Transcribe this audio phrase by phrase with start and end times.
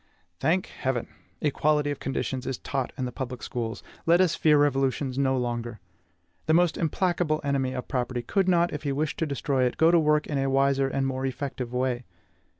[0.39, 1.09] Thank Heaven!
[1.41, 5.79] equality of conditions is taught in the public schools; let us fear revolutions no longer.
[6.47, 9.91] The most implacable enemy of property could not, if he wished to destroy it, go
[9.91, 12.05] to work in a wiser and more effective way.